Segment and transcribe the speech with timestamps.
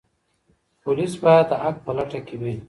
[0.83, 2.53] پولیس باید د حق په لټه کې وي.